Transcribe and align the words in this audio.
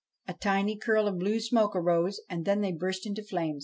A 0.27 0.33
tiny 0.33 0.77
curl 0.77 1.07
of 1.07 1.19
blue 1.19 1.39
smoke 1.39 1.75
arose, 1.75 2.21
and 2.27 2.43
then 2.43 2.61
they 2.61 2.71
burst 2.71 3.05
into 3.05 3.21
flame. 3.21 3.59